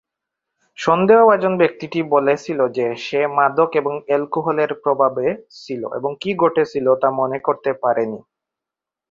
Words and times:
সন্দেহভাজন 0.77 1.53
ব্যক্তি 1.57 1.85
টি 1.87 1.99
বলেছিল 2.13 2.59
যে 2.77 2.85
সে 2.97 3.21
"মাদক 3.37 3.69
এবং 3.75 3.93
অ্যালকোহলের 4.07 4.71
প্রভাবে" 4.83 5.25
ছিল 5.57 5.81
এবং 5.97 6.11
কী 6.21 6.31
ঘটেছিল 6.37 6.85
তা 7.01 7.09
মনে 7.19 7.37
করতে 7.39 7.71
পারেনি। 7.83 8.19